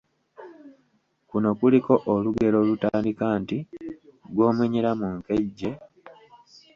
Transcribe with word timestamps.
Kuno 1.29 1.49
kuliko 1.59 1.93
olugero 2.13 2.55
olutandika 2.63 3.25
nti: 3.41 3.57
Gw'omenyera 4.33 4.91
mu 4.99 5.09
nkejje,……… 5.17 5.71